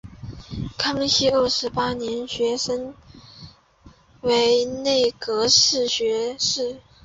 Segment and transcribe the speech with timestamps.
[0.79, 2.95] 康熙二十八年升迁
[4.21, 6.79] 为内阁学士。